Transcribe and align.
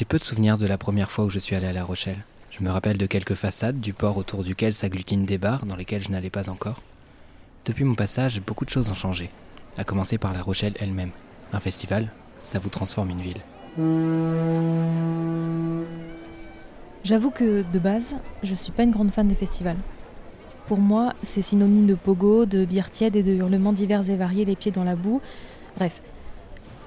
J'ai 0.00 0.06
peu 0.06 0.18
de 0.18 0.24
souvenirs 0.24 0.56
de 0.56 0.66
la 0.66 0.78
première 0.78 1.10
fois 1.10 1.26
où 1.26 1.28
je 1.28 1.38
suis 1.38 1.54
allé 1.54 1.66
à 1.66 1.74
La 1.74 1.84
Rochelle. 1.84 2.24
Je 2.50 2.64
me 2.64 2.70
rappelle 2.70 2.96
de 2.96 3.04
quelques 3.04 3.34
façades, 3.34 3.80
du 3.80 3.92
port 3.92 4.16
autour 4.16 4.42
duquel 4.44 4.72
s'agglutinent 4.72 5.26
des 5.26 5.36
bars 5.36 5.66
dans 5.66 5.76
lesquels 5.76 6.02
je 6.02 6.08
n'allais 6.08 6.30
pas 6.30 6.48
encore. 6.48 6.80
Depuis 7.66 7.84
mon 7.84 7.94
passage, 7.94 8.40
beaucoup 8.40 8.64
de 8.64 8.70
choses 8.70 8.88
ont 8.88 8.94
changé, 8.94 9.28
à 9.76 9.84
commencer 9.84 10.16
par 10.16 10.32
La 10.32 10.40
Rochelle 10.40 10.72
elle-même. 10.80 11.10
Un 11.52 11.60
festival, 11.60 12.10
ça 12.38 12.58
vous 12.58 12.70
transforme 12.70 13.10
une 13.10 13.20
ville. 13.20 13.42
J'avoue 17.04 17.30
que 17.30 17.60
de 17.70 17.78
base, 17.78 18.14
je 18.42 18.54
suis 18.54 18.72
pas 18.72 18.84
une 18.84 18.92
grande 18.92 19.10
fan 19.10 19.28
des 19.28 19.34
festivals. 19.34 19.76
Pour 20.66 20.78
moi, 20.78 21.12
c'est 21.24 21.42
synonyme 21.42 21.84
de 21.84 21.94
pogo, 21.94 22.46
de 22.46 22.64
bière 22.64 22.90
tiède 22.90 23.16
et 23.16 23.22
de 23.22 23.34
hurlements 23.34 23.74
divers 23.74 24.08
et 24.08 24.16
variés, 24.16 24.46
les 24.46 24.56
pieds 24.56 24.72
dans 24.72 24.84
la 24.84 24.96
boue. 24.96 25.20
Bref. 25.76 26.00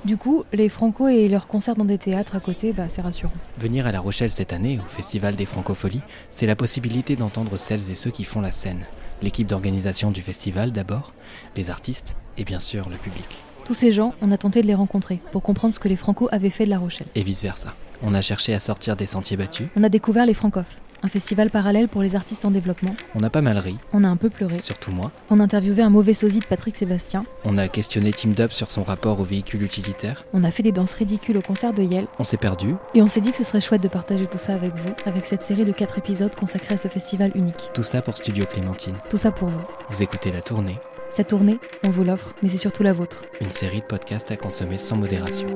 Du 0.06 0.18
coup, 0.18 0.44
les 0.52 0.68
Franco 0.68 1.08
et 1.08 1.30
leurs 1.30 1.48
concerts 1.48 1.76
dans 1.76 1.86
des 1.86 1.98
théâtres 1.98 2.36
à 2.36 2.42
côté, 2.42 2.74
bah, 2.74 2.88
c'est 2.90 3.02
rassurant. 3.02 3.32
Venir 3.58 3.88
à 3.88 3.94
La 3.94 4.02
Rochelle 4.02 4.32
cette 4.32 4.52
année, 4.52 4.78
au 4.86 4.90
Festival 4.90 5.38
des 5.38 5.46
Francopholies, 5.46 6.02
c'est 6.30 6.46
la 6.46 6.58
possibilité 6.58 7.16
d'entendre 7.16 7.56
celles 7.56 7.90
et 7.90 7.96
ceux 7.96 8.12
qui 8.12 8.26
font 8.26 8.42
la 8.42 8.52
scène. 8.52 8.82
L'équipe 9.22 9.48
d'organisation 9.48 10.12
du 10.12 10.22
festival 10.22 10.74
d'abord, 10.74 11.14
les 11.56 11.70
artistes 11.70 12.18
et 12.38 12.44
bien 12.44 12.60
sûr 12.60 12.90
le 12.90 12.98
public. 12.98 13.38
Tous 13.64 13.74
ces 13.74 13.94
gens, 13.94 14.14
on 14.22 14.30
a 14.32 14.38
tenté 14.38 14.62
de 14.62 14.68
les 14.68 14.76
rencontrer 14.76 15.22
pour 15.32 15.42
comprendre 15.42 15.74
ce 15.74 15.80
que 15.80 15.88
les 15.88 15.96
Franco 15.96 16.28
avaient 16.34 16.50
fait 16.50 16.66
de 16.66 16.70
La 16.70 16.80
Rochelle. 16.80 17.08
Et 17.16 17.24
vice-versa. 17.24 17.74
On 18.02 18.14
a 18.14 18.22
cherché 18.22 18.54
à 18.54 18.60
sortir 18.60 18.98
des 18.98 19.06
sentiers 19.06 19.38
battus. 19.38 19.68
On 19.78 19.84
a 19.84 19.90
découvert 19.90 20.26
les 20.26 20.34
Francophes, 20.34 20.82
un 21.04 21.10
festival 21.10 21.50
parallèle 21.50 21.90
pour 21.90 22.02
les 22.02 22.16
artistes 22.16 22.46
en 22.46 22.52
développement. 22.52 22.96
On 23.14 23.24
a 23.24 23.30
pas 23.30 23.42
mal 23.42 23.58
ri, 23.58 23.78
On 23.92 24.04
a 24.04 24.08
un 24.08 24.16
peu 24.16 24.30
pleuré. 24.30 24.58
surtout 24.60 24.92
moi. 24.92 25.12
On 25.30 25.40
a 25.40 25.44
interviewé 25.44 25.84
un 25.84 25.90
mauvais 25.90 26.14
sosie 26.14 26.40
de 26.40 26.46
Patrick 26.46 26.76
Sébastien. 26.78 27.26
On 27.44 27.58
a 27.58 27.68
questionné 27.68 28.14
Team 28.14 28.34
Dub 28.34 28.52
sur 28.52 28.70
son 28.70 28.84
rapport 28.84 29.20
aux 29.20 29.24
véhicules 29.26 29.62
utilitaires. 29.64 30.24
On 30.34 30.44
a 30.44 30.52
fait 30.52 30.64
des 30.64 30.72
danses 30.72 30.94
ridicules 30.94 31.38
au 31.38 31.42
concert 31.42 31.74
de 31.74 31.84
Yale. 31.84 32.08
On 32.20 32.24
s'est 32.24 32.38
perdu. 32.38 32.76
Et 32.96 33.02
on 33.02 33.08
s'est 33.08 33.22
dit 33.22 33.32
que 33.32 33.38
ce 33.38 33.44
serait 33.44 33.62
chouette 33.62 33.84
de 33.84 33.88
partager 33.90 34.28
tout 34.28 34.38
ça 34.38 34.54
avec 34.56 34.74
vous, 34.76 34.94
avec 35.06 35.26
cette 35.26 35.42
série 35.42 35.66
de 35.66 35.72
4 35.74 35.98
épisodes 35.98 36.36
consacrés 36.36 36.76
à 36.76 36.78
ce 36.78 36.88
festival 36.88 37.32
unique. 37.36 37.70
Tout 37.74 37.84
ça 37.84 38.02
pour 38.02 38.16
Studio 38.18 38.46
Clémentine. 38.46 38.96
Tout 39.10 39.18
ça 39.18 39.32
pour 39.32 39.50
vous. 39.50 39.62
Vous 39.90 40.02
écoutez 40.04 40.32
La 40.32 40.42
Tournée, 40.42 40.80
Cette 41.12 41.28
tournée, 41.28 41.60
on 41.84 41.90
vous 41.90 42.04
l'offre, 42.04 42.34
mais 42.42 42.50
c'est 42.50 42.58
surtout 42.58 42.82
la 42.84 42.94
vôtre. 42.94 43.24
une 43.42 43.52
série 43.52 43.82
de 43.82 43.86
podcasts 43.86 44.32
à 44.32 44.38
consommer 44.38 44.78
sans 44.78 44.96
modération. 44.96 45.48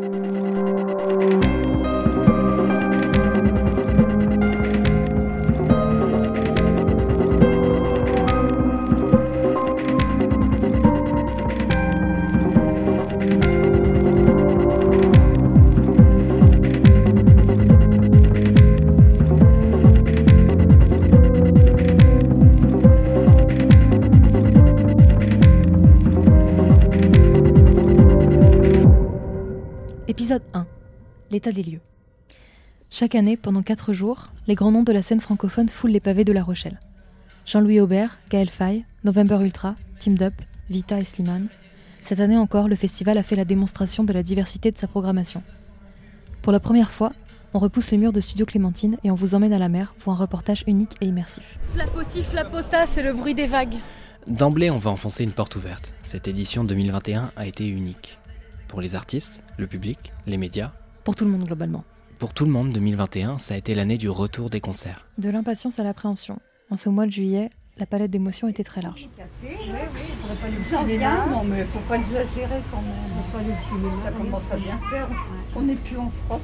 Épisode 30.28 30.44
1. 30.53 30.67
L'état 31.31 31.53
des 31.53 31.64
lieux. 31.64 31.80
Chaque 32.89 33.16
année, 33.16 33.38
pendant 33.38 33.61
4 33.61 33.94
jours, 33.94 34.28
les 34.45 34.56
grands 34.56 34.73
noms 34.73 34.84
de 34.84 34.92
la 34.92 35.02
scène 35.02 35.22
francophone 35.22 35.69
foulent 35.69 35.92
les 35.92 36.02
pavés 36.02 36.25
de 36.25 36.34
La 36.34 36.44
Rochelle. 36.44 36.81
Jean-Louis 37.45 37.80
Aubert, 37.80 38.19
Gaël 38.30 38.50
Faye, 38.50 38.84
November 39.06 39.39
Ultra, 39.42 39.78
Team 40.00 40.17
Dup, 40.17 40.34
Vita 40.69 41.00
et 41.00 41.06
Slimane. 41.06 41.47
Cette 42.03 42.19
année 42.19 42.36
encore, 42.36 42.67
le 42.67 42.75
festival 42.75 43.17
a 43.17 43.23
fait 43.23 43.38
la 43.38 43.45
démonstration 43.45 44.03
de 44.03 44.11
la 44.11 44.22
diversité 44.22 44.69
de 44.69 44.78
sa 44.78 44.88
programmation. 44.88 45.44
Pour 46.41 46.52
la 46.52 46.59
première 46.59 46.91
fois, 46.91 47.14
on 47.53 47.59
repousse 47.59 47.91
les 47.91 47.97
murs 47.97 48.12
de 48.12 48.19
Studio 48.19 48.45
Clémentine 48.45 48.97
et 49.06 49.12
on 49.12 49.16
vous 49.16 49.34
emmène 49.34 49.53
à 49.53 49.59
la 49.59 49.69
mer 49.69 49.96
pour 49.97 50.12
un 50.12 50.18
reportage 50.18 50.66
unique 50.68 50.97
et 51.00 51.06
immersif. 51.06 51.57
Flapoti, 51.73 52.22
flapota, 52.22 52.85
c'est 52.85 53.02
le 53.02 53.13
bruit 53.13 53.34
des 53.34 53.47
vagues. 53.47 53.75
D'emblée, 54.28 54.72
on 54.72 54.78
va 54.78 54.91
enfoncer 54.91 55.23
une 55.23 55.31
porte 55.31 55.56
ouverte. 55.56 55.94
Cette 56.03 56.28
édition 56.28 56.66
2021 56.66 57.31
a 57.38 57.47
été 57.47 57.66
unique. 57.66 58.19
Pour 58.67 58.81
les 58.81 58.95
artistes, 58.95 59.44
le 59.57 59.67
public, 59.67 60.13
les 60.25 60.38
médias, 60.38 60.72
Pour 61.03 61.16
tout 61.16 61.25
le 61.25 61.31
monde 61.31 61.45
globalement. 61.45 61.83
pour 62.19 62.33
tout 62.33 62.45
le 62.45 62.51
monde, 62.51 62.72
2021, 62.73 63.38
ça 63.38 63.53
a 63.53 63.57
été 63.57 63.75
l'année 63.75 63.97
du 63.97 64.09
retour 64.09 64.50
des 64.50 64.59
concerts. 64.59 65.05
De 65.17 65.29
l'impatience 65.29 65.79
à 65.79 65.83
l'appréhension. 65.83 66.39
En 66.69 66.75
ce 66.78 66.89
mois 66.89 67.05
de 67.05 67.11
juillet, 67.11 67.50
la 67.80 67.86
palette 67.86 68.12
d'émotions 68.12 68.48
était 68.48 68.64
très 68.64 68.82
large. 68.82 69.08
Ça 70.70 70.84
vient, 70.84 71.26
non 71.28 71.44
mais 71.44 71.64
faut 71.64 71.80
pas 71.88 71.96
exagérer 71.96 72.62
quand 72.72 72.82
même. 72.82 72.94
Faut 73.16 73.38
pas 73.38 73.40
aller 73.40 73.52
au 73.52 73.76
cinéma. 73.76 74.04
Ça 74.04 74.12
commence 74.12 74.44
à 74.52 74.56
bien 74.56 74.80
faire. 74.90 75.10
On 75.56 75.62
n'est 75.62 75.76
plus 75.76 75.98
en 75.98 76.10
France. 76.10 76.42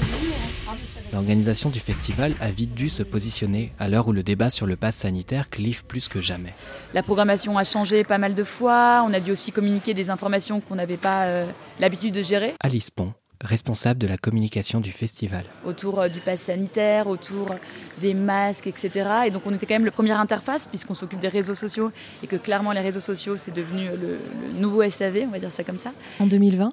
C'est 0.00 0.20
dur, 0.20 0.34
hein. 0.68 0.74
L'organisation 1.12 1.70
du 1.70 1.80
festival 1.80 2.34
a 2.40 2.50
vite 2.50 2.74
dû 2.74 2.88
se 2.88 3.02
positionner 3.02 3.72
à 3.78 3.88
l'heure 3.88 4.08
où 4.08 4.12
le 4.12 4.22
débat 4.22 4.50
sur 4.50 4.66
le 4.66 4.76
pass 4.76 4.96
sanitaire 4.96 5.48
clive 5.50 5.84
plus 5.84 6.08
que 6.08 6.20
jamais. 6.20 6.54
La 6.94 7.02
programmation 7.02 7.56
a 7.58 7.64
changé 7.64 8.04
pas 8.04 8.18
mal 8.18 8.34
de 8.34 8.44
fois. 8.44 9.04
On 9.06 9.12
a 9.12 9.20
dû 9.20 9.32
aussi 9.32 9.52
communiquer 9.52 9.94
des 9.94 10.10
informations 10.10 10.60
qu'on 10.60 10.74
n'avait 10.74 10.96
pas 10.96 11.24
euh, 11.24 11.46
l'habitude 11.80 12.14
de 12.14 12.22
gérer 12.22 12.54
Alice 12.60 12.90
Pont, 12.90 13.12
responsable 13.42 14.00
de 14.00 14.06
la 14.06 14.16
communication 14.16 14.80
du 14.80 14.92
festival. 14.92 15.44
autour 15.64 16.00
euh, 16.00 16.08
du 16.08 16.20
pass 16.20 16.40
sanitaire, 16.40 17.06
autour 17.08 17.54
des 18.00 18.14
masques, 18.14 18.66
etc. 18.66 19.08
Et 19.26 19.30
donc 19.30 19.42
on 19.46 19.54
était 19.54 19.66
quand 19.66 19.74
même 19.74 19.84
le 19.84 19.90
première 19.90 20.20
interface 20.20 20.66
puisqu'on 20.66 20.94
s'occupe 20.94 21.20
des 21.20 21.28
réseaux 21.28 21.54
sociaux 21.54 21.90
et 22.22 22.26
que 22.26 22.36
clairement 22.36 22.72
les 22.72 22.80
réseaux 22.80 23.00
sociaux 23.00 23.36
c'est 23.36 23.54
devenu 23.54 23.86
le, 23.86 24.18
le 24.54 24.58
nouveau 24.58 24.88
SAV, 24.88 25.24
on 25.26 25.30
va 25.30 25.38
dire 25.38 25.52
ça 25.52 25.64
comme 25.64 25.78
ça. 25.78 25.92
En 26.20 26.26
2020, 26.26 26.72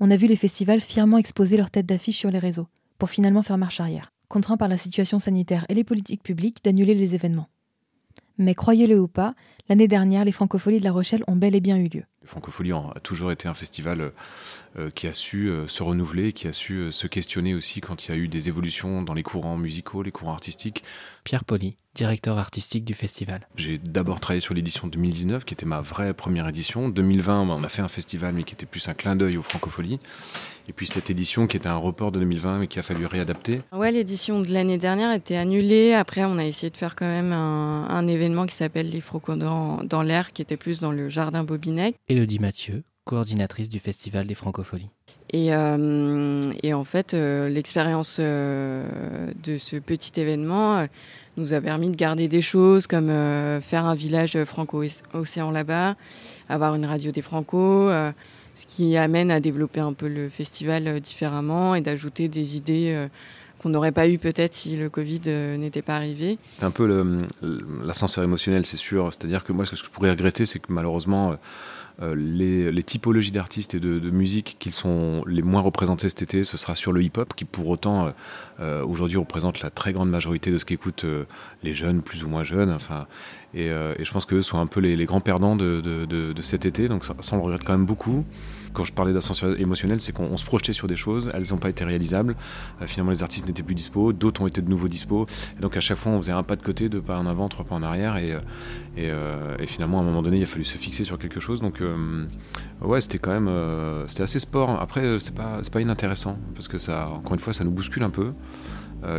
on 0.00 0.10
a 0.10 0.16
vu 0.16 0.26
les 0.26 0.36
festivals 0.36 0.80
fièrement 0.80 1.18
exposer 1.18 1.56
leur 1.56 1.70
tête 1.70 1.86
d'affiche 1.86 2.18
sur 2.18 2.30
les 2.30 2.38
réseaux, 2.38 2.66
pour 2.98 3.10
finalement 3.10 3.42
faire 3.42 3.58
marche 3.58 3.80
arrière, 3.80 4.12
contraints 4.28 4.56
par 4.56 4.68
la 4.68 4.76
situation 4.76 5.18
sanitaire 5.18 5.66
et 5.68 5.74
les 5.74 5.84
politiques 5.84 6.22
publiques 6.22 6.58
d'annuler 6.64 6.94
les 6.94 7.14
événements. 7.14 7.48
Mais 8.38 8.54
croyez-le 8.54 8.98
ou 8.98 9.06
pas, 9.06 9.34
l'année 9.68 9.86
dernière, 9.86 10.24
les 10.24 10.32
francopholies 10.32 10.80
de 10.80 10.84
La 10.84 10.90
Rochelle 10.90 11.22
ont 11.28 11.36
bel 11.36 11.54
et 11.54 11.60
bien 11.60 11.76
eu 11.76 11.88
lieu. 11.88 12.02
Francophonie 12.24 12.72
a 12.72 12.98
toujours 13.00 13.30
été 13.30 13.48
un 13.48 13.54
festival 13.54 14.00
euh, 14.00 14.10
qui 14.94 15.06
a 15.06 15.12
su 15.12 15.48
euh, 15.48 15.68
se 15.68 15.82
renouveler, 15.82 16.32
qui 16.32 16.48
a 16.48 16.52
su 16.52 16.74
euh, 16.74 16.90
se 16.90 17.06
questionner 17.06 17.54
aussi 17.54 17.80
quand 17.80 18.04
il 18.04 18.10
y 18.10 18.14
a 18.14 18.16
eu 18.16 18.28
des 18.28 18.48
évolutions 18.48 19.02
dans 19.02 19.14
les 19.14 19.22
courants 19.22 19.56
musicaux, 19.56 20.02
les 20.02 20.10
courants 20.10 20.32
artistiques. 20.32 20.82
Pierre 21.22 21.44
Poli, 21.44 21.76
directeur 21.94 22.38
artistique 22.38 22.84
du 22.84 22.94
festival. 22.94 23.46
J'ai 23.56 23.78
d'abord 23.78 24.18
travaillé 24.20 24.40
sur 24.40 24.52
l'édition 24.52 24.88
2019, 24.88 25.44
qui 25.44 25.54
était 25.54 25.66
ma 25.66 25.80
vraie 25.80 26.12
première 26.12 26.48
édition. 26.48 26.88
2020, 26.88 27.46
bah, 27.46 27.54
on 27.56 27.62
a 27.62 27.68
fait 27.68 27.82
un 27.82 27.88
festival, 27.88 28.34
mais 28.34 28.42
qui 28.42 28.54
était 28.54 28.66
plus 28.66 28.88
un 28.88 28.94
clin 28.94 29.14
d'œil 29.14 29.36
aux 29.36 29.42
francopholies. 29.42 30.00
Et 30.68 30.72
puis 30.72 30.86
cette 30.86 31.10
édition, 31.10 31.46
qui 31.46 31.56
était 31.56 31.68
un 31.68 31.76
report 31.76 32.10
de 32.10 32.18
2020, 32.18 32.58
mais 32.58 32.66
qui 32.66 32.78
a 32.78 32.82
fallu 32.82 33.06
réadapter. 33.06 33.62
Ouais, 33.72 33.92
l'édition 33.92 34.40
de 34.40 34.50
l'année 34.50 34.78
dernière 34.78 35.12
était 35.12 35.36
annulée. 35.36 35.92
Après, 35.92 36.24
on 36.24 36.38
a 36.38 36.44
essayé 36.44 36.70
de 36.70 36.76
faire 36.76 36.96
quand 36.96 37.06
même 37.06 37.32
un, 37.32 37.86
un 37.88 38.06
événement 38.08 38.46
qui 38.46 38.54
s'appelle 38.54 38.90
les 38.90 39.00
Frocos 39.00 39.36
dans, 39.36 39.84
dans 39.84 40.02
l'air, 40.02 40.32
qui 40.32 40.42
était 40.42 40.56
plus 40.56 40.80
dans 40.80 40.90
le 40.90 41.08
jardin 41.08 41.44
Bobinec. 41.44 41.96
Élodie 42.08 42.38
Mathieu, 42.38 42.82
coordinatrice 43.04 43.68
du 43.68 43.78
festival 43.78 44.26
des 44.26 44.34
francopholies. 44.34 44.88
Et, 45.30 45.54
euh, 45.54 46.52
en 46.72 46.84
fait, 46.84 47.14
euh, 47.14 47.48
l'expérience 47.48 48.18
euh, 48.20 49.32
de 49.42 49.58
ce 49.58 49.76
petit 49.76 50.18
événement 50.20 50.86
nous 51.36 51.52
a 51.52 51.60
permis 51.60 51.90
de 51.90 51.96
garder 51.96 52.28
des 52.28 52.42
choses 52.42 52.86
comme 52.86 53.08
faire 53.60 53.84
un 53.84 53.96
village 53.96 54.42
franco-océan 54.44 55.50
là-bas, 55.50 55.96
avoir 56.48 56.76
une 56.76 56.86
radio 56.86 57.10
des 57.10 57.22
Franco, 57.22 57.90
ce 58.54 58.66
qui 58.68 58.96
amène 58.96 59.32
à 59.32 59.40
développer 59.40 59.80
un 59.80 59.94
peu 59.94 60.06
le 60.06 60.28
festival 60.28 61.00
différemment 61.00 61.74
et 61.74 61.80
d'ajouter 61.80 62.28
des 62.28 62.56
idées 62.56 63.08
qu'on 63.64 63.70
n'aurait 63.70 63.92
pas 63.92 64.08
eu 64.08 64.18
peut-être 64.18 64.52
si 64.52 64.76
le 64.76 64.90
Covid 64.90 65.22
euh, 65.26 65.56
n'était 65.56 65.80
pas 65.80 65.96
arrivé. 65.96 66.38
C'est 66.52 66.64
un 66.64 66.70
peu 66.70 66.86
l'ascenseur 67.82 68.22
émotionnel, 68.22 68.66
c'est 68.66 68.76
sûr. 68.76 69.10
C'est-à-dire 69.10 69.42
que 69.42 69.52
moi, 69.52 69.64
ce 69.64 69.70
que 69.70 69.76
je 69.78 69.90
pourrais 69.90 70.10
regretter, 70.10 70.44
c'est 70.44 70.58
que 70.58 70.70
malheureusement, 70.70 71.32
euh, 71.32 71.36
euh, 72.02 72.14
les, 72.14 72.82
typologies 72.82 73.30
d'artistes 73.30 73.74
et 73.74 73.80
de, 73.80 74.10
musique 74.10 74.56
qui 74.58 74.70
sont 74.70 75.24
les 75.26 75.40
moins 75.40 75.62
représentées 75.62 76.10
cet 76.10 76.20
été, 76.20 76.44
ce 76.44 76.58
sera 76.58 76.74
sur 76.74 76.92
le 76.92 77.02
hip-hop, 77.02 77.32
qui 77.34 77.46
pour 77.46 77.68
autant, 77.68 78.12
aujourd'hui, 78.84 79.16
représente 79.16 79.62
la 79.62 79.70
très 79.70 79.94
grande 79.94 80.10
majorité 80.10 80.50
de 80.50 80.58
ce 80.58 80.66
qu'écoutent 80.66 81.06
les 81.62 81.72
jeunes, 81.72 82.02
plus 82.02 82.22
ou 82.22 82.28
moins 82.28 82.44
jeunes. 82.44 82.70
Enfin, 82.70 83.06
et, 83.54 83.70
je 83.70 84.12
pense 84.12 84.26
qu'eux 84.26 84.42
sont 84.42 84.58
un 84.58 84.66
peu 84.66 84.80
les, 84.80 85.06
grands 85.06 85.22
perdants 85.22 85.56
de 85.56 86.34
cet 86.42 86.66
été. 86.66 86.88
Donc 86.88 87.06
ça, 87.06 87.14
ça, 87.20 87.36
on 87.36 87.38
le 87.38 87.44
regrette 87.44 87.64
quand 87.64 87.72
même 87.72 87.86
beaucoup. 87.86 88.26
Quand 88.74 88.82
je 88.82 88.92
parlais 88.92 89.12
d'ascenseur 89.12 89.58
émotionnel, 89.60 90.00
c'est 90.00 90.10
qu'on 90.10 90.24
on 90.24 90.36
se 90.36 90.44
projetait 90.44 90.72
sur 90.72 90.88
des 90.88 90.96
choses, 90.96 91.30
elles 91.32 91.44
n'ont 91.50 91.58
pas 91.58 91.68
été 91.68 91.84
réalisables. 91.84 92.34
Euh, 92.82 92.86
finalement, 92.88 93.12
les 93.12 93.22
artistes 93.22 93.46
n'étaient 93.46 93.62
plus 93.62 93.76
dispo, 93.76 94.12
d'autres 94.12 94.42
ont 94.42 94.48
été 94.48 94.60
de 94.62 94.68
nouveau 94.68 94.88
dispo. 94.88 95.26
Et 95.56 95.60
donc 95.60 95.76
à 95.76 95.80
chaque 95.80 95.96
fois, 95.96 96.10
on 96.10 96.20
faisait 96.20 96.32
un 96.32 96.42
pas 96.42 96.56
de 96.56 96.62
côté, 96.62 96.88
deux 96.88 97.00
pas 97.00 97.16
en 97.16 97.26
avant, 97.26 97.48
trois 97.48 97.64
pas 97.64 97.76
en 97.76 97.84
arrière. 97.84 98.16
Et, 98.16 98.32
euh, 98.32 98.40
euh, 98.98 99.56
finalement, 99.66 100.00
à 100.00 100.02
un 100.02 100.04
moment 100.04 100.22
donné, 100.22 100.38
il 100.38 100.42
a 100.42 100.46
fallu 100.46 100.64
se 100.64 100.76
fixer 100.76 101.04
sur 101.04 101.18
quelque 101.18 101.38
chose. 101.38 101.60
Donc 101.60 101.82
ouais, 102.82 103.00
c'était 103.00 103.18
quand 103.18 103.38
même, 103.38 103.50
c'était 104.08 104.24
assez 104.24 104.40
sport. 104.40 104.70
Après, 104.80 105.18
c'est 105.20 105.34
pas, 105.34 105.60
pas 105.72 105.80
inintéressant 105.80 106.36
parce 106.54 106.66
que 106.66 106.78
ça, 106.78 107.08
encore 107.08 107.34
une 107.34 107.40
fois, 107.40 107.52
ça 107.52 107.62
nous 107.62 107.70
bouscule 107.70 108.02
un 108.02 108.10
peu. 108.10 108.32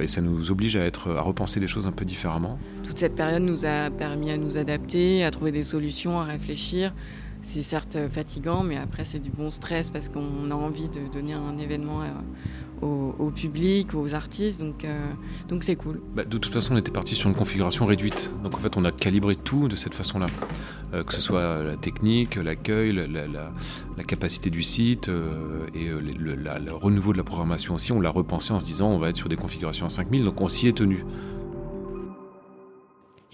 et 0.01 0.07
ça 0.07 0.21
nous 0.21 0.51
oblige 0.51 0.75
à, 0.75 0.83
être, 0.83 1.11
à 1.11 1.21
repenser 1.21 1.59
les 1.59 1.67
choses 1.67 1.87
un 1.87 1.91
peu 1.91 2.05
différemment. 2.05 2.57
Toute 2.83 2.99
cette 2.99 3.15
période 3.15 3.43
nous 3.43 3.65
a 3.65 3.89
permis 3.89 4.31
à 4.31 4.37
nous 4.37 4.57
adapter, 4.57 5.23
à 5.23 5.31
trouver 5.31 5.51
des 5.51 5.63
solutions, 5.63 6.19
à 6.19 6.25
réfléchir. 6.25 6.93
C'est 7.45 7.61
certes 7.61 7.95
fatigant, 8.11 8.63
mais 8.63 8.75
après 8.75 9.05
c'est 9.05 9.19
du 9.19 9.29
bon 9.29 9.51
stress 9.51 9.91
parce 9.91 10.09
qu'on 10.09 10.49
a 10.49 10.55
envie 10.55 10.89
de 10.89 11.07
donner 11.13 11.33
un 11.33 11.59
événement 11.59 12.01
euh, 12.01 12.07
au, 12.81 13.29
public, 13.29 13.93
aux 13.93 14.15
artistes, 14.15 14.59
donc 14.59 14.83
donc 15.47 15.63
c'est 15.63 15.75
cool. 15.75 16.01
Bah, 16.15 16.25
de 16.25 16.37
toute 16.39 16.51
façon, 16.51 16.73
on 16.73 16.77
était 16.77 16.91
parti 16.91 17.15
sur 17.15 17.29
une 17.29 17.35
configuration 17.35 17.85
réduite, 17.85 18.31
donc 18.43 18.55
en 18.55 18.57
fait, 18.57 18.77
on 18.77 18.83
a 18.83 18.91
calibré 18.91 19.35
tout 19.35 19.67
de 19.67 19.75
cette 19.75 19.93
façon-là, 19.93 20.25
que 20.91 21.13
ce 21.13 21.21
soit 21.21 21.63
la 21.63 21.77
technique, 21.77 22.35
l'accueil, 22.35 22.93
la, 22.93 24.03
capacité 24.03 24.49
du 24.49 24.63
site 24.63 25.07
et 25.73 25.89
le, 25.89 26.35
le 26.35 26.73
renouveau 26.73 27.13
de 27.13 27.17
la 27.17 27.23
programmation 27.23 27.75
aussi. 27.75 27.91
On 27.91 28.01
l'a 28.01 28.09
repensé 28.09 28.53
en 28.53 28.59
se 28.59 28.65
disant, 28.65 28.89
on 28.89 28.97
va 28.97 29.09
être 29.09 29.17
sur 29.17 29.29
des 29.29 29.37
configurations 29.37 29.85
à 29.85 29.89
5000, 29.89 30.25
donc 30.25 30.41
on 30.41 30.47
s'y 30.47 30.67
est 30.67 30.77
tenu. 30.77 31.05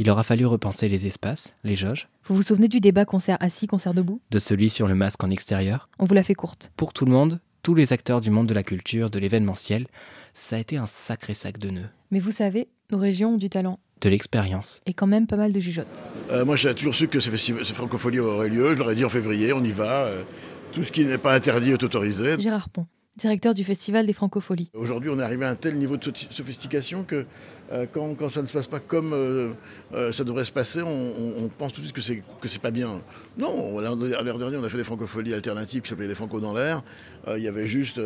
Il 0.01 0.09
aura 0.09 0.23
fallu 0.23 0.47
repenser 0.47 0.89
les 0.89 1.05
espaces, 1.05 1.53
les 1.63 1.75
jauges. 1.75 2.07
Vous 2.25 2.33
vous 2.33 2.41
souvenez 2.41 2.67
du 2.67 2.79
débat 2.79 3.05
concert 3.05 3.37
assis, 3.39 3.67
concert 3.67 3.93
debout? 3.93 4.19
De 4.31 4.39
celui 4.39 4.71
sur 4.71 4.87
le 4.87 4.95
masque 4.95 5.23
en 5.23 5.29
extérieur 5.29 5.89
On 5.99 6.05
vous 6.05 6.15
l'a 6.15 6.23
fait 6.23 6.33
courte. 6.33 6.71
Pour 6.75 6.91
tout 6.91 7.05
le 7.05 7.11
monde, 7.11 7.39
tous 7.61 7.75
les 7.75 7.93
acteurs 7.93 8.19
du 8.19 8.31
monde 8.31 8.47
de 8.47 8.55
la 8.55 8.63
culture, 8.63 9.11
de 9.11 9.19
l'événementiel, 9.19 9.85
ça 10.33 10.55
a 10.55 10.59
été 10.59 10.77
un 10.77 10.87
sacré 10.87 11.35
sac 11.35 11.59
de 11.59 11.69
nœuds. 11.69 11.89
Mais 12.09 12.19
vous 12.19 12.31
savez, 12.31 12.67
nos 12.91 12.97
régions 12.97 13.35
ont 13.35 13.37
du 13.37 13.51
talent. 13.51 13.77
De 14.01 14.09
l'expérience. 14.09 14.81
Et 14.87 14.95
quand 14.95 15.05
même 15.05 15.27
pas 15.27 15.37
mal 15.37 15.53
de 15.53 15.59
jugeotes. 15.59 16.03
Euh, 16.31 16.45
moi 16.45 16.55
j'ai 16.55 16.73
toujours 16.73 16.95
su 16.95 17.07
que 17.07 17.19
ce, 17.19 17.29
ce 17.37 17.73
francophonie 17.73 18.17
aurait 18.17 18.49
lieu, 18.49 18.73
je 18.73 18.79
leur 18.79 18.89
ai 18.89 18.95
dit 18.95 19.05
en 19.05 19.09
février, 19.09 19.53
on 19.53 19.63
y 19.63 19.71
va. 19.71 20.05
Euh, 20.05 20.23
tout 20.71 20.81
ce 20.81 20.91
qui 20.91 21.05
n'est 21.05 21.19
pas 21.19 21.35
interdit 21.35 21.73
est 21.73 21.83
autorisé. 21.83 22.39
Gérard 22.39 22.69
Pont 22.69 22.87
directeur 23.17 23.53
du 23.53 23.63
Festival 23.63 24.05
des 24.05 24.13
Francopholies. 24.13 24.69
Aujourd'hui, 24.73 25.09
on 25.09 25.19
est 25.19 25.23
arrivé 25.23 25.45
à 25.45 25.49
un 25.49 25.55
tel 25.55 25.75
niveau 25.75 25.97
de 25.97 26.03
sophistication 26.29 27.03
que 27.03 27.25
euh, 27.71 27.85
quand, 27.91 28.29
ça 28.29 28.41
ne 28.41 28.47
se 28.47 28.53
passe 28.53 28.67
pas 28.67 28.79
comme 28.79 29.13
euh, 29.13 29.51
euh, 29.93 30.11
ça 30.13 30.23
devrait 30.23 30.45
se 30.45 30.51
passer, 30.51 30.81
on, 30.81 31.49
pense 31.57 31.73
tout 31.73 31.81
de 31.81 31.85
suite 31.85 31.95
que 31.95 32.01
c'est 32.01 32.23
que 32.39 32.47
c'est 32.47 32.61
pas 32.61 32.71
bien. 32.71 33.01
Non, 33.37 33.79
l'an 33.79 33.95
dernier, 33.97 34.57
on 34.57 34.63
a 34.63 34.69
fait 34.69 34.77
des 34.77 34.83
francopholies 34.85 35.33
alternatives 35.33 35.81
qui 35.81 35.89
s'appelaient 35.89 36.07
des 36.07 36.15
Franco 36.15 36.39
dans 36.39 36.53
l'air. 36.53 36.83
Il 37.27 37.43
y 37.43 37.47
avait 37.47 37.67
juste 37.67 38.01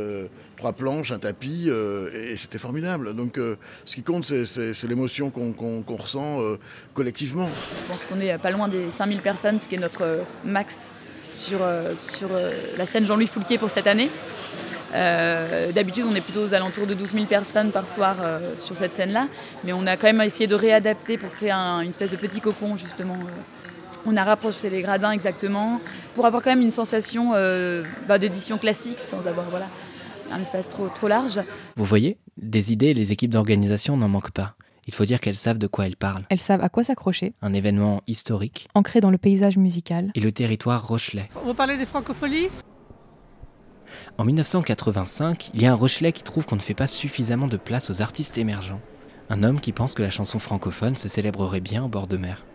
trois 0.57 0.73
planches, 0.73 1.11
un 1.11 1.19
tapis, 1.19 1.69
et, 1.69 2.35
c'était 2.35 2.57
formidable. 2.57 3.15
Donc, 3.15 3.39
ce 3.85 3.95
qui 3.95 4.03
compte, 4.03 4.25
c'est 4.25 4.83
l'émotion 4.87 5.29
qu'on 5.29 5.95
ressent 5.95 6.39
collectivement. 6.93 7.47
Je 7.83 7.91
pense 7.91 8.03
qu'on 8.05 8.19
est 8.19 8.37
pas 8.39 8.51
loin 8.51 8.67
des 8.67 8.89
5000 8.89 9.19
personnes, 9.21 9.59
ce 9.59 9.69
qui 9.69 9.75
est 9.75 9.79
notre 9.79 10.23
max 10.43 10.89
sur, 11.29 11.59
sur 11.95 12.29
la 12.77 12.85
scène 12.85 13.05
Jean-Louis 13.05 13.27
Foulquier 13.27 13.57
pour 13.57 13.69
cette 13.69 13.87
année. 13.87 14.09
Euh, 14.95 15.71
d'habitude, 15.71 16.05
on 16.09 16.15
est 16.15 16.21
plutôt 16.21 16.45
aux 16.45 16.53
alentours 16.53 16.87
de 16.87 16.93
12 16.93 17.11
000 17.11 17.25
personnes 17.25 17.71
par 17.71 17.87
soir 17.87 18.15
euh, 18.21 18.55
sur 18.57 18.75
cette 18.75 18.93
scène-là, 18.93 19.27
mais 19.63 19.73
on 19.73 19.85
a 19.85 19.97
quand 19.97 20.07
même 20.07 20.21
essayé 20.21 20.47
de 20.47 20.55
réadapter 20.55 21.17
pour 21.17 21.31
créer 21.31 21.51
une 21.51 21.89
espèce 21.89 22.11
de 22.11 22.15
petit 22.15 22.39
cocon, 22.39 22.77
justement. 22.77 23.15
Euh. 23.15 24.01
On 24.05 24.15
a 24.15 24.23
rapproché 24.23 24.69
les 24.69 24.81
gradins 24.81 25.11
exactement 25.11 25.81
pour 26.13 26.25
avoir 26.25 26.43
quand 26.43 26.51
même 26.51 26.61
une 26.61 26.71
sensation 26.71 27.31
bah, 28.07 28.19
d'édition 28.19 28.59
classique 28.59 28.99
sans 28.99 29.25
avoir 29.25 29.49
voilà, 29.49 29.65
un 30.31 30.39
espace 30.39 30.69
trop, 30.69 30.87
trop 30.89 31.07
large. 31.07 31.39
Vous 31.75 31.85
voyez, 31.85 32.19
des 32.37 32.71
idées, 32.71 32.93
les 32.93 33.11
équipes 33.11 33.31
d'organisation 33.31 33.97
n'en 33.97 34.07
manquent 34.07 34.29
pas. 34.29 34.53
Il 34.85 34.93
faut 34.93 35.05
dire 35.05 35.19
qu'elles 35.19 35.35
savent 35.35 35.57
de 35.57 35.65
quoi 35.65 35.87
elles 35.87 35.95
parlent. 35.95 36.25
Elles 36.29 36.39
savent 36.39 36.63
à 36.63 36.69
quoi 36.69 36.83
s'accrocher. 36.83 37.33
Un 37.41 37.53
événement 37.53 38.03
historique. 38.05 38.67
Ancré 38.75 39.01
dans 39.01 39.09
le 39.09 39.17
paysage 39.17 39.57
musical. 39.57 40.11
Et 40.13 40.19
le 40.19 40.31
territoire 40.31 40.87
Rochelet. 40.87 41.27
Vous 41.43 41.55
parlez 41.55 41.75
des 41.75 41.87
francopholies? 41.87 42.49
En 44.17 44.25
1985, 44.25 45.51
il 45.53 45.61
y 45.61 45.65
a 45.65 45.71
un 45.71 45.75
Rochelet 45.75 46.11
qui 46.11 46.23
trouve 46.23 46.45
qu'on 46.45 46.55
ne 46.55 46.61
fait 46.61 46.73
pas 46.73 46.87
suffisamment 46.87 47.47
de 47.47 47.57
place 47.57 47.89
aux 47.89 48.01
artistes 48.01 48.37
émergents. 48.37 48.81
Un 49.29 49.43
homme 49.43 49.59
qui 49.59 49.71
pense 49.71 49.93
que 49.93 50.03
la 50.03 50.11
chanson 50.11 50.39
francophone 50.39 50.95
se 50.95 51.09
célébrerait 51.09 51.59
bien 51.59 51.83
au 51.83 51.87
bord 51.87 52.07
de 52.07 52.17
mer. 52.17 52.45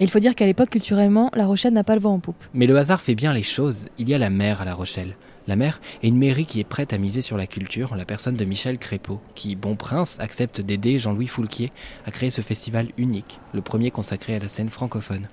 il 0.00 0.10
faut 0.10 0.18
dire 0.18 0.34
qu'à 0.34 0.46
l'époque, 0.46 0.70
culturellement, 0.70 1.30
La 1.34 1.46
Rochelle 1.46 1.74
n'a 1.74 1.84
pas 1.84 1.94
le 1.94 2.00
vent 2.00 2.14
en 2.14 2.18
poupe. 2.18 2.42
Mais 2.54 2.66
le 2.66 2.76
hasard 2.76 3.00
fait 3.00 3.14
bien 3.14 3.32
les 3.32 3.42
choses. 3.44 3.86
Il 3.98 4.08
y 4.08 4.14
a 4.14 4.18
la 4.18 4.30
mer 4.30 4.60
à 4.60 4.64
La 4.64 4.74
Rochelle. 4.74 5.16
La 5.46 5.56
mer 5.56 5.80
est 6.02 6.08
une 6.08 6.18
mairie 6.18 6.46
qui 6.46 6.60
est 6.60 6.64
prête 6.64 6.92
à 6.92 6.98
miser 6.98 7.20
sur 7.20 7.36
la 7.36 7.46
culture 7.46 7.92
en 7.92 7.96
la 7.96 8.04
personne 8.04 8.36
de 8.36 8.44
Michel 8.44 8.78
Crépeau, 8.78 9.20
qui, 9.34 9.56
bon 9.56 9.76
prince, 9.76 10.18
accepte 10.20 10.60
d'aider 10.60 10.98
Jean-Louis 10.98 11.26
Foulquier 11.26 11.72
à 12.06 12.10
créer 12.10 12.30
ce 12.30 12.42
festival 12.42 12.88
unique, 12.96 13.40
le 13.52 13.60
premier 13.60 13.90
consacré 13.90 14.36
à 14.36 14.38
la 14.38 14.48
scène 14.48 14.70
francophone. 14.70 15.28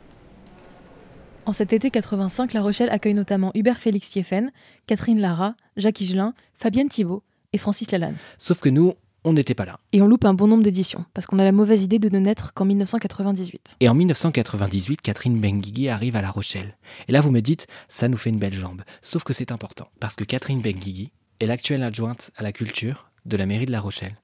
En 1.49 1.51
cet 1.51 1.73
été 1.73 1.89
85, 1.89 2.53
La 2.53 2.61
Rochelle 2.61 2.91
accueille 2.91 3.15
notamment 3.15 3.49
Hubert 3.55 3.79
Félix 3.79 4.11
Thieffen, 4.11 4.51
Catherine 4.85 5.19
Lara, 5.19 5.55
Jacques 5.77 5.99
Higelin, 5.99 6.35
Fabienne 6.53 6.89
Thibault 6.89 7.23
et 7.53 7.57
Francis 7.57 7.89
Lalanne. 7.89 8.17
Sauf 8.37 8.59
que 8.59 8.69
nous, 8.69 8.93
on 9.23 9.33
n'était 9.33 9.55
pas 9.55 9.65
là. 9.65 9.79
Et 9.91 10.03
on 10.03 10.07
loupe 10.07 10.25
un 10.25 10.35
bon 10.35 10.45
nombre 10.45 10.61
d'éditions, 10.61 11.05
parce 11.15 11.25
qu'on 11.25 11.39
a 11.39 11.43
la 11.43 11.51
mauvaise 11.51 11.81
idée 11.81 11.97
de 11.97 12.07
ne 12.09 12.19
naître 12.19 12.53
qu'en 12.53 12.65
1998. 12.65 13.77
Et 13.79 13.89
en 13.89 13.95
1998, 13.95 15.01
Catherine 15.01 15.41
Benguigui 15.41 15.89
arrive 15.89 16.15
à 16.15 16.21
La 16.21 16.29
Rochelle. 16.29 16.77
Et 17.07 17.11
là, 17.11 17.19
vous 17.19 17.31
me 17.31 17.39
dites, 17.39 17.65
ça 17.87 18.07
nous 18.09 18.17
fait 18.17 18.29
une 18.29 18.37
belle 18.37 18.53
jambe. 18.53 18.83
Sauf 19.01 19.23
que 19.23 19.33
c'est 19.33 19.51
important, 19.51 19.89
parce 19.99 20.15
que 20.15 20.25
Catherine 20.25 20.61
Benguigui 20.61 21.13
est 21.39 21.47
l'actuelle 21.47 21.81
adjointe 21.81 22.29
à 22.35 22.43
la 22.43 22.51
culture 22.51 23.09
de 23.25 23.37
la 23.37 23.47
mairie 23.47 23.65
de 23.65 23.71
La 23.71 23.81
Rochelle. 23.81 24.17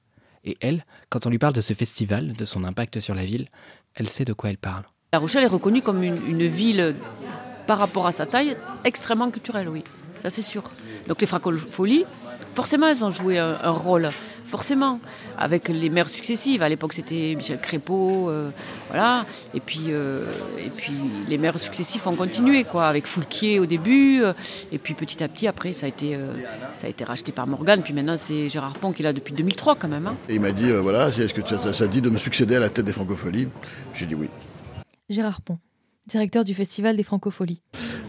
Et 0.43 0.57
elle, 0.61 0.85
quand 1.09 1.25
on 1.25 1.31
lui 1.31 1.39
parle 1.39 1.53
de 1.53 1.61
ce 1.61 1.73
festival, 1.73 2.33
de 2.33 2.45
son 2.45 2.63
impact 2.63 2.99
sur 2.99 3.15
la 3.15 3.25
ville, 3.25 3.47
elle 3.95 4.09
sait 4.09 4.25
de 4.25 4.33
quoi 4.33 4.51
elle 4.51 4.59
parle. 4.59 4.83
La 5.15 5.19
Rochelle 5.19 5.43
est 5.45 5.47
reconnue 5.47 5.81
comme 5.81 6.03
une, 6.03 6.45
ville, 6.45 6.93
par 7.67 7.77
rapport 7.77 8.05
à 8.05 8.11
sa 8.11 8.25
taille, 8.25 8.57
extrêmement 8.83 9.31
culturelle, 9.31 9.69
oui. 9.69 9.81
Ça, 10.21 10.29
c'est 10.29 10.41
sûr. 10.41 10.63
Donc 11.07 11.21
les 11.21 11.25
francofolies, 11.25 12.03
forcément, 12.53 12.87
elles 12.87 13.01
ont 13.05 13.11
joué 13.11 13.39
un, 13.39 13.71
rôle. 13.71 14.09
Forcément, 14.45 14.99
avec 15.37 15.69
les 15.69 15.89
maires 15.89 16.09
successives. 16.09 16.61
À 16.63 16.67
l'époque, 16.67 16.91
c'était 16.91 17.33
Michel 17.37 17.59
Crépeau, 17.59 18.29
euh, 18.29 18.49
voilà. 18.89 19.25
Et 19.53 19.61
puis, 19.61 19.85
euh, 19.87 20.25
et 20.59 20.69
puis, 20.69 20.91
les 21.29 21.37
maires 21.37 21.59
successifs 21.59 22.05
ont 22.07 22.15
continué, 22.15 22.65
quoi, 22.65 22.87
avec 22.87 23.07
Foulquier 23.07 23.59
au 23.59 23.65
début. 23.65 24.21
Euh, 24.21 24.33
et 24.73 24.77
puis, 24.77 24.95
petit 24.95 25.23
à 25.23 25.29
petit, 25.29 25.47
après, 25.47 25.71
ça 25.71 25.85
a 25.85 25.89
été, 25.89 26.17
racheté 27.05 27.31
par 27.31 27.47
Morgane. 27.47 27.81
Puis 27.81 27.93
maintenant, 27.93 28.17
c'est 28.17 28.49
Gérard 28.49 28.73
Pont 28.73 28.91
qui 28.91 29.01
là 29.01 29.13
depuis 29.13 29.33
2003, 29.33 29.75
quand 29.75 29.87
même. 29.87 30.07
Hein. 30.07 30.15
Et 30.27 30.35
il 30.35 30.41
m'a 30.41 30.51
dit, 30.51 30.69
voilà, 30.71 31.07
est-ce 31.07 31.33
que 31.33 31.47
ça, 31.47 31.73
ça 31.73 31.87
dit 31.87 32.01
de 32.01 32.09
me 32.09 32.17
succéder 32.17 32.57
à 32.57 32.59
la 32.59 32.69
tête 32.69 32.85
des 32.85 32.91
francopholies 32.91 33.47
J'ai 33.93 34.05
dit 34.05 34.15
oui. 34.15 34.29
Gérard 35.07 35.41
Pont, 35.41 35.59
directeur 36.07 36.43
du 36.43 36.55
Festival 36.55 36.97
des 36.97 37.03
Francopholies. 37.03 37.61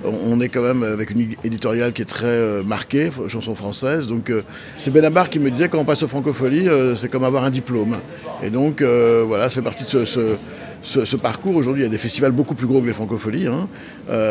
On 0.03 0.41
est 0.41 0.49
quand 0.49 0.63
même 0.63 0.83
avec 0.83 1.11
une 1.11 1.35
éditoriale 1.45 1.93
qui 1.93 2.01
est 2.01 2.07
très 2.07 2.27
euh, 2.27 2.63
marquée, 2.63 3.11
chanson 3.29 3.55
française. 3.55 4.07
Donc 4.07 4.31
euh, 4.31 4.43
c'est 4.79 4.91
Benabar 4.91 5.29
qui 5.29 5.39
me 5.39 5.51
disait 5.51 5.69
quand 5.69 5.79
on 5.79 5.85
passe 5.85 6.03
aux 6.03 6.09
francopholies, 6.09 6.69
euh, 6.69 6.95
c'est 6.95 7.11
comme 7.11 7.25
avoir 7.25 7.45
un 7.45 7.51
diplôme. 7.51 7.99
Et 8.43 8.49
donc 8.49 8.81
voilà, 8.83 9.51
ça 9.51 9.57
fait 9.57 9.63
partie 9.63 9.85
de 9.85 10.07
ce, 10.07 11.17
parcours. 11.17 11.57
Aujourd'hui, 11.57 11.83
il 11.83 11.85
y 11.85 11.89
a 11.89 11.91
des 11.91 11.99
festivals 11.99 12.33
beaucoup 12.33 12.55
plus 12.55 12.67
gros 12.67 12.81
que 12.81 12.87
les 12.87 12.95
francopholies. 12.95 13.47
Hein. 13.47 13.69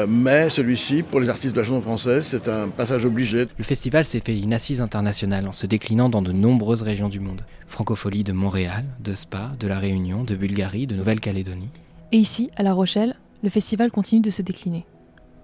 mais 0.07 0.50
celui-ci, 0.50 1.03
pour 1.03 1.19
les 1.19 1.29
artistes 1.29 1.53
de 1.53 1.59
la 1.59 1.68
chanson 1.68 1.81
française, 1.81 2.25
c'est 2.25 2.47
un 2.47 2.69
passage 2.69 3.06
obligé. 3.06 3.47
Le 3.57 3.63
festival 3.63 4.06
s'est 4.06 4.21
fait 4.21 4.40
une 4.40 4.54
assise 4.54 4.81
internationale 4.81 5.47
en 5.47 5.54
se 5.54 5.68
déclinant 5.68 6.09
dans 6.09 6.23
de 6.23 6.31
nombreuses 6.31 6.81
régions 6.81 7.09
du 7.09 7.19
monde. 7.19 7.42
Francophonie 7.68 8.23
de 8.23 8.31
Montréal, 8.31 8.85
de 8.99 9.13
Spa, 9.13 9.51
de 9.59 9.68
La 9.68 9.78
Réunion, 9.78 10.23
de 10.23 10.35
Bulgarie, 10.35 10.87
de 10.87 10.95
Nouvelle-Calédonie. 10.95 11.69
Et 12.12 12.18
ici, 12.18 12.52
à 12.56 12.64
La 12.64 12.74
Rochelle, 12.74 13.16
le 13.44 13.50
festival 13.50 13.92
continue 13.92 14.21
de 14.21 14.30
se 14.30 14.42
décliner. 14.42 14.85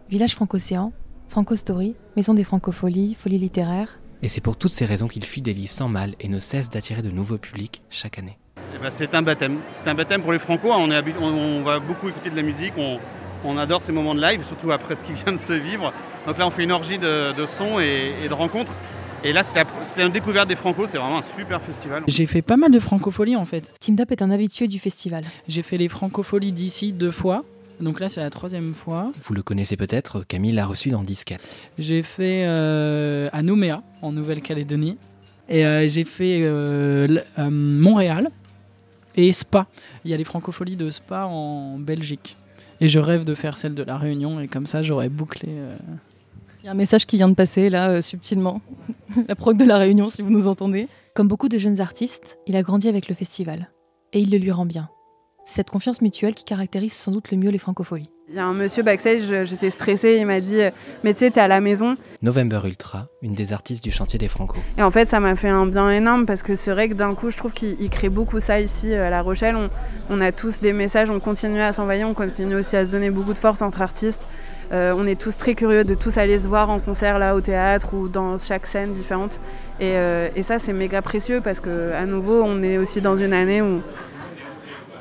Village 0.09 0.35
Franco-Océan, 0.35 0.93
Franco-Story, 1.27 1.95
Maison 2.15 2.33
des 2.33 2.43
Francopholies, 2.43 3.15
Folie 3.15 3.39
littéraire. 3.39 3.99
Et 4.21 4.27
c'est 4.27 4.41
pour 4.41 4.57
toutes 4.57 4.73
ces 4.73 4.85
raisons 4.85 5.07
qu'il 5.07 5.25
fidélise 5.25 5.71
sans 5.71 5.89
mal 5.89 6.13
et 6.19 6.27
ne 6.27 6.39
cesse 6.39 6.69
d'attirer 6.69 7.01
de 7.01 7.09
nouveaux 7.09 7.39
publics 7.39 7.81
chaque 7.89 8.19
année. 8.19 8.37
Eh 8.75 8.79
ben, 8.79 8.91
c'est 8.91 9.15
un 9.15 9.23
baptême. 9.23 9.59
C'est 9.71 9.87
un 9.87 9.95
baptême 9.95 10.21
pour 10.21 10.33
les 10.33 10.39
Franco. 10.39 10.71
On, 10.71 10.89
on, 10.91 11.61
va 11.63 11.79
beaucoup 11.79 12.09
écouter 12.09 12.29
de 12.29 12.35
la 12.35 12.43
musique. 12.43 12.73
On, 13.43 13.57
adore 13.57 13.81
ces 13.81 13.91
moments 13.91 14.13
de 14.13 14.21
live, 14.21 14.45
surtout 14.45 14.71
après 14.71 14.93
ce 14.95 15.03
qui 15.03 15.13
vient 15.13 15.31
de 15.31 15.37
se 15.37 15.53
vivre. 15.53 15.91
Donc 16.27 16.37
là, 16.37 16.45
on 16.45 16.51
fait 16.51 16.63
une 16.63 16.71
orgie 16.71 16.99
de, 16.99 17.45
sons 17.47 17.79
et, 17.79 18.13
et 18.23 18.29
de 18.29 18.33
rencontres. 18.33 18.73
Et 19.23 19.33
là, 19.33 19.43
c'était 19.43 20.01
une 20.01 20.11
découverte 20.11 20.49
des 20.49 20.55
Franco, 20.55 20.87
c'est 20.87 20.97
vraiment 20.97 21.19
un 21.19 21.35
super 21.37 21.61
festival. 21.61 22.03
J'ai 22.07 22.25
fait 22.25 22.41
pas 22.41 22.57
mal 22.57 22.71
de 22.71 22.79
francopholies 22.79 23.35
en 23.35 23.45
fait. 23.45 23.71
Team 23.79 23.95
Up 23.99 24.11
est 24.11 24.23
un 24.23 24.31
habitué 24.31 24.67
du 24.67 24.79
festival. 24.79 25.23
J'ai 25.47 25.61
fait 25.61 25.77
les 25.77 25.89
francopholies 25.89 26.51
d'ici 26.51 26.91
deux 26.91 27.11
fois. 27.11 27.45
Donc 27.79 27.99
là, 27.99 28.09
c'est 28.09 28.19
la 28.19 28.31
troisième 28.31 28.73
fois. 28.73 29.09
Vous 29.23 29.35
le 29.35 29.43
connaissez 29.43 29.77
peut-être, 29.77 30.23
Camille 30.27 30.53
l'a 30.53 30.65
reçu 30.65 30.89
dans 30.89 31.03
Disquette. 31.03 31.55
J'ai 31.77 32.01
fait 32.01 32.45
euh, 32.45 33.29
à 33.31 33.43
Nouméa, 33.43 33.83
en 34.01 34.11
Nouvelle-Calédonie. 34.11 34.97
Et 35.49 35.67
euh, 35.67 35.87
j'ai 35.87 36.03
fait 36.03 36.39
euh, 36.41 37.19
Montréal 37.37 38.29
et 39.15 39.31
Spa. 39.33 39.67
Il 40.03 40.09
y 40.09 40.15
a 40.15 40.17
les 40.17 40.23
francopholies 40.23 40.77
de 40.77 40.89
Spa 40.89 41.25
en 41.25 41.77
Belgique. 41.77 42.37
Et 42.79 42.89
je 42.89 42.97
rêve 42.97 43.23
de 43.23 43.35
faire 43.35 43.57
celle 43.57 43.75
de 43.75 43.83
La 43.83 43.97
Réunion, 43.97 44.39
et 44.39 44.47
comme 44.47 44.65
ça, 44.65 44.81
j'aurais 44.81 45.09
bouclé 45.09 45.49
il 46.61 46.65
y 46.65 46.69
a 46.69 46.71
un 46.71 46.75
message 46.75 47.05
qui 47.07 47.17
vient 47.17 47.29
de 47.29 47.33
passer 47.33 47.69
là, 47.69 47.89
euh, 47.89 48.01
subtilement. 48.01 48.61
la 49.27 49.35
proc 49.35 49.57
de 49.57 49.65
la 49.65 49.77
Réunion, 49.77 50.09
si 50.09 50.21
vous 50.21 50.29
nous 50.29 50.47
entendez. 50.47 50.87
Comme 51.15 51.27
beaucoup 51.27 51.49
de 51.49 51.57
jeunes 51.57 51.81
artistes, 51.81 52.37
il 52.45 52.55
a 52.55 52.61
grandi 52.61 52.87
avec 52.87 53.07
le 53.07 53.15
festival. 53.15 53.71
Et 54.13 54.19
il 54.19 54.29
le 54.31 54.37
lui 54.37 54.51
rend 54.51 54.65
bien. 54.65 54.89
C'est 55.43 55.55
cette 55.55 55.71
confiance 55.71 56.01
mutuelle 56.01 56.35
qui 56.35 56.43
caractérise 56.43 56.93
sans 56.93 57.11
doute 57.11 57.31
le 57.31 57.37
mieux 57.37 57.49
les 57.49 57.57
francopholies. 57.57 58.11
Il 58.29 58.35
y 58.35 58.39
a 58.39 58.45
un 58.45 58.53
monsieur 58.53 58.83
backstage, 58.83 59.43
j'étais 59.43 59.71
stressée, 59.71 60.17
il 60.19 60.25
m'a 60.25 60.39
dit 60.39 60.59
Mais 61.03 61.13
tu 61.13 61.19
sais, 61.19 61.31
t'es 61.31 61.41
à 61.41 61.47
la 61.49 61.59
maison. 61.59 61.95
November 62.21 62.61
Ultra, 62.63 63.07
une 63.21 63.33
des 63.33 63.51
artistes 63.51 63.83
du 63.83 63.91
chantier 63.91 64.19
des 64.19 64.29
Franco. 64.29 64.57
Et 64.77 64.83
en 64.83 64.91
fait, 64.91 65.09
ça 65.09 65.19
m'a 65.19 65.35
fait 65.35 65.49
un 65.49 65.65
bien 65.65 65.89
énorme 65.89 66.25
parce 66.25 66.43
que 66.43 66.55
c'est 66.55 66.71
vrai 66.71 66.87
que 66.87 66.93
d'un 66.93 67.13
coup, 67.15 67.29
je 67.29 67.37
trouve 67.37 67.51
qu'il 67.51 67.89
crée 67.89 68.07
beaucoup 68.07 68.39
ça 68.39 68.61
ici 68.61 68.93
euh, 68.93 69.07
à 69.07 69.09
La 69.09 69.21
Rochelle. 69.21 69.55
On, 69.57 69.69
on 70.09 70.21
a 70.21 70.31
tous 70.31 70.61
des 70.61 70.71
messages, 70.71 71.09
on 71.09 71.19
continue 71.19 71.59
à 71.59 71.73
s'envoyer, 71.73 72.05
on 72.05 72.13
continue 72.13 72.55
aussi 72.55 72.77
à 72.77 72.85
se 72.85 72.91
donner 72.91 73.09
beaucoup 73.09 73.33
de 73.33 73.39
force 73.39 73.61
entre 73.61 73.81
artistes. 73.81 74.25
Euh, 74.71 74.93
on 74.95 75.05
est 75.05 75.19
tous 75.19 75.37
très 75.37 75.53
curieux 75.53 75.83
de 75.83 75.95
tous 75.95 76.17
aller 76.17 76.39
se 76.39 76.47
voir 76.47 76.69
en 76.69 76.79
concert 76.79 77.19
là 77.19 77.35
au 77.35 77.41
théâtre 77.41 77.93
ou 77.93 78.07
dans 78.07 78.37
chaque 78.37 78.65
scène 78.65 78.93
différente. 78.93 79.41
Et, 79.79 79.91
euh, 79.95 80.29
et 80.35 80.43
ça 80.43 80.59
c'est 80.59 80.73
méga 80.73 81.01
précieux 81.01 81.41
parce 81.41 81.59
que 81.59 81.91
à 81.93 82.05
nouveau 82.05 82.41
on 82.41 82.63
est 82.63 82.77
aussi 82.77 83.01
dans 83.01 83.17
une 83.17 83.33
année 83.33 83.61
où 83.61 83.81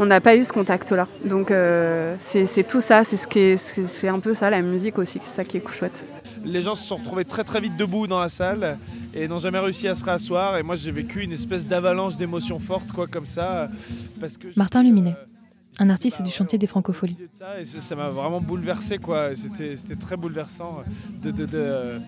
on 0.00 0.06
n'a 0.06 0.20
pas 0.20 0.34
eu 0.34 0.42
ce 0.42 0.52
contact-là. 0.52 1.06
Donc 1.26 1.50
euh, 1.50 2.16
c'est 2.18 2.66
tout 2.66 2.80
ça, 2.80 3.04
c'est 3.04 3.16
ce 3.16 3.28
qui 3.28 3.56
c'est 3.58 4.08
un 4.08 4.18
peu 4.18 4.34
ça 4.34 4.50
la 4.50 4.62
musique 4.62 4.98
aussi, 4.98 5.20
c'est 5.22 5.36
ça 5.36 5.44
qui 5.44 5.58
est 5.58 5.68
chouette. 5.68 6.06
Les 6.42 6.62
gens 6.62 6.74
se 6.74 6.84
sont 6.84 6.96
retrouvés 6.96 7.26
très 7.26 7.44
très 7.44 7.60
vite 7.60 7.76
debout 7.76 8.06
dans 8.06 8.18
la 8.18 8.30
salle 8.30 8.78
et 9.14 9.28
n'ont 9.28 9.38
jamais 9.38 9.58
réussi 9.58 9.86
à 9.88 9.94
se 9.94 10.04
rasseoir. 10.04 10.56
Et 10.56 10.62
moi 10.62 10.74
j'ai 10.74 10.90
vécu 10.90 11.22
une 11.22 11.32
espèce 11.32 11.66
d'avalanche 11.66 12.16
d'émotions 12.16 12.58
fortes 12.58 12.90
quoi 12.92 13.06
comme 13.06 13.26
ça. 13.26 13.68
Parce 14.18 14.36
que 14.38 14.48
Martin 14.56 14.82
Luminet, 14.82 15.14
un 15.80 15.88
artiste 15.88 16.22
du 16.22 16.30
chantier 16.30 16.58
des 16.58 16.66
francopholies. 16.66 17.16
Ça, 17.30 17.58
et 17.58 17.64
ça 17.64 17.96
m'a 17.96 18.10
vraiment 18.10 18.40
bouleversé 18.40 18.98
quoi. 18.98 19.34
C'était 19.34 19.96
très 19.98 20.16
bouleversant 20.16 20.82
de, 21.22 21.30
de, 21.30 21.46
de 21.46 22.00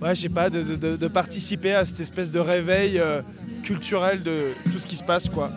ouais, 0.00 0.14
je 0.14 0.22
sais 0.22 0.28
pas, 0.28 0.48
de, 0.48 0.62
de, 0.62 1.08
participer 1.08 1.74
à 1.74 1.84
cette 1.84 1.98
espèce 1.98 2.30
de 2.30 2.38
réveil 2.38 2.98
euh, 2.98 3.20
culturel 3.64 4.22
de 4.22 4.52
tout 4.70 4.78
ce 4.78 4.86
qui 4.86 4.94
se 4.94 5.02
passe 5.02 5.28
quoi. 5.28 5.50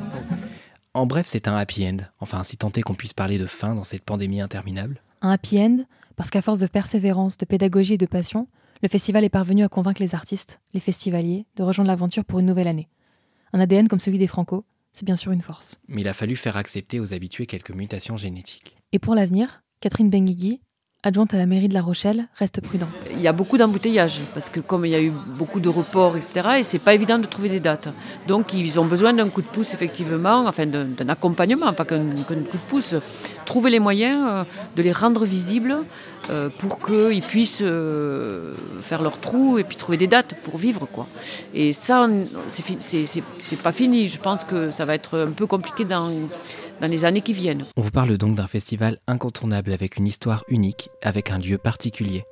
En 0.93 1.05
bref, 1.05 1.25
c'est 1.27 1.47
un 1.47 1.55
happy 1.55 1.87
end, 1.87 1.97
enfin 2.19 2.43
si 2.43 2.57
tant 2.57 2.71
est 2.71 2.81
qu'on 2.81 2.95
puisse 2.95 3.13
parler 3.13 3.37
de 3.37 3.45
fin 3.45 3.75
dans 3.75 3.85
cette 3.85 4.03
pandémie 4.03 4.41
interminable. 4.41 5.01
Un 5.21 5.29
happy 5.29 5.59
end, 5.59 5.77
parce 6.15 6.31
qu'à 6.31 6.41
force 6.41 6.59
de 6.59 6.67
persévérance, 6.67 7.37
de 7.37 7.45
pédagogie 7.45 7.93
et 7.93 7.97
de 7.99 8.07
passion, 8.07 8.47
le 8.81 8.89
festival 8.89 9.23
est 9.23 9.29
parvenu 9.29 9.63
à 9.63 9.69
convaincre 9.69 10.01
les 10.01 10.15
artistes, 10.15 10.59
les 10.73 10.79
festivaliers, 10.79 11.45
de 11.55 11.61
rejoindre 11.61 11.87
l'aventure 11.87 12.25
pour 12.25 12.39
une 12.39 12.47
nouvelle 12.47 12.67
année. 12.67 12.89
Un 13.53 13.59
ADN 13.59 13.87
comme 13.87 13.99
celui 13.99 14.17
des 14.17 14.27
Franco, 14.27 14.65
c'est 14.93 15.05
bien 15.05 15.15
sûr 15.15 15.31
une 15.31 15.41
force. 15.41 15.77
Mais 15.87 16.01
il 16.01 16.07
a 16.07 16.13
fallu 16.13 16.35
faire 16.35 16.57
accepter 16.57 16.99
aux 16.99 17.13
habitués 17.13 17.45
quelques 17.45 17.71
mutations 17.71 18.17
génétiques. 18.17 18.75
Et 18.91 18.99
pour 18.99 19.15
l'avenir, 19.15 19.63
Catherine 19.79 20.09
Benguigui, 20.09 20.61
adjointe 21.03 21.33
à 21.33 21.37
la 21.37 21.47
mairie 21.47 21.67
de 21.67 21.73
La 21.73 21.81
Rochelle, 21.81 22.27
reste 22.35 22.61
prudent. 22.61 22.87
Il 23.11 23.21
y 23.21 23.27
a 23.27 23.33
beaucoup 23.33 23.57
d'embouteillages 23.57 24.19
parce 24.35 24.49
que 24.49 24.59
comme 24.59 24.85
il 24.85 24.91
y 24.91 24.95
a 24.95 25.01
eu 25.01 25.11
beaucoup 25.37 25.59
de 25.59 25.69
reports, 25.69 26.15
etc., 26.15 26.59
et 26.59 26.63
c'est 26.63 26.79
pas 26.79 26.93
évident 26.93 27.17
de 27.17 27.25
trouver 27.25 27.49
des 27.49 27.59
dates. 27.59 27.89
Donc 28.27 28.53
ils 28.53 28.79
ont 28.79 28.85
besoin 28.85 29.11
d'un 29.13 29.29
coup 29.29 29.41
de 29.41 29.47
pouce 29.47 29.73
effectivement, 29.73 30.45
enfin 30.45 30.67
d'un 30.67 31.09
accompagnement, 31.09 31.73
pas 31.73 31.85
qu'un 31.85 32.07
coup 32.07 32.35
de 32.35 32.69
pouce. 32.69 32.93
Trouver 33.45 33.71
les 33.71 33.79
moyens 33.79 34.23
euh, 34.29 34.43
de 34.75 34.81
les 34.83 34.91
rendre 34.91 35.25
visibles 35.25 35.75
euh, 36.29 36.49
pour 36.59 36.79
qu'ils 36.79 37.23
puissent 37.23 37.63
euh, 37.63 38.53
faire 38.81 39.01
leur 39.01 39.19
trou 39.19 39.57
et 39.57 39.63
puis 39.63 39.77
trouver 39.77 39.97
des 39.97 40.07
dates 40.07 40.35
pour 40.43 40.57
vivre 40.57 40.85
quoi. 40.85 41.07
Et 41.53 41.73
ça, 41.73 42.07
c'est 42.47 43.61
pas 43.61 43.71
fini. 43.71 44.07
Je 44.07 44.19
pense 44.19 44.45
que 44.45 44.69
ça 44.69 44.85
va 44.85 44.93
être 44.93 45.17
un 45.27 45.31
peu 45.31 45.47
compliqué 45.47 45.83
dans 45.83 46.11
dans 46.81 46.89
les 46.89 47.05
années 47.05 47.21
qui 47.21 47.33
viennent. 47.33 47.65
On 47.77 47.81
vous 47.81 47.91
parle 47.91 48.17
donc 48.17 48.35
d'un 48.35 48.47
festival 48.47 48.97
incontournable 49.07 49.71
avec 49.71 49.97
une 49.97 50.07
histoire 50.07 50.43
unique, 50.49 50.89
avec 51.01 51.31
un 51.31 51.37
lieu 51.37 51.57
particulier. 51.57 52.25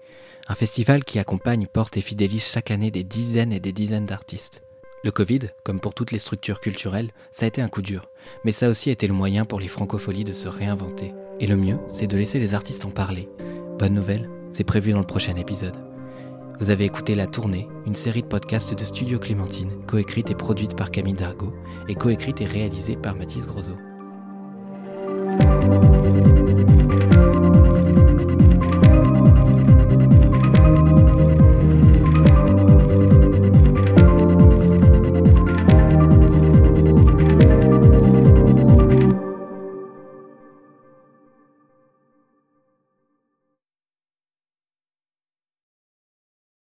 Un 0.48 0.56
festival 0.56 1.04
qui 1.04 1.20
accompagne, 1.20 1.68
porte 1.68 1.98
et 1.98 2.02
fidélise 2.02 2.50
chaque 2.50 2.72
année 2.72 2.90
des 2.90 3.04
dizaines 3.04 3.54
et 3.54 3.60
des 3.60 3.72
dizaines 3.72 4.08
d'artistes. 4.08 4.64
Le 5.04 5.12
Covid, 5.12 5.42
comme 5.64 5.80
pour 5.80 5.94
toutes 5.94 6.12
les 6.12 6.20
structures 6.20 6.60
culturelles, 6.60 7.12
ça 7.32 7.46
a 7.46 7.48
été 7.48 7.62
un 7.62 7.70
coup 7.70 7.84
dur, 7.84 8.02
mais 8.44 8.52
ça 8.52 8.66
a 8.66 8.70
aussi 8.70 8.90
été 8.90 9.08
le 9.08 9.14
moyen 9.14 9.46
pour 9.46 9.60
les 9.60 9.70
francopholies 9.70 10.26
de 10.26 10.34
se 10.34 10.48
réinventer. 10.48 11.14
Et 11.40 11.48
le 11.48 11.56
mieux, 11.56 11.78
c'est 11.88 12.08
de 12.08 12.18
laisser 12.18 12.40
les 12.40 12.54
artistes 12.56 12.86
en 12.86 12.92
parler. 12.92 13.30
Bonne 13.78 13.94
nouvelle, 13.94 14.30
c'est 14.52 14.66
prévu 14.66 14.92
dans 14.92 15.00
le 15.00 15.06
prochain 15.06 15.36
épisode. 15.36 15.78
Vous 16.60 16.72
avez 16.72 16.84
écouté 16.84 17.16
La 17.16 17.28
Tournée, 17.28 17.70
une 17.86 17.96
série 17.96 18.24
de 18.24 18.28
podcasts 18.28 18.74
de 18.74 18.84
Studio 18.84 19.20
Clémentine, 19.20 19.86
coécrite 19.86 20.32
et 20.32 20.36
produite 20.36 20.76
par 20.76 20.92
Camille 20.92 21.14
Dargaud, 21.14 21.54
et 21.88 21.96
coécrite 21.96 22.42
et 22.42 22.46
réalisée 22.46 22.98
par 22.98 23.16
Mathis 23.16 23.46
Grosot. 23.46 23.78